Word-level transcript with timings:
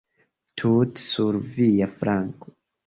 Tute 0.61 1.03
sur 1.03 1.39
via 1.53 1.93
flanko. 2.01 2.57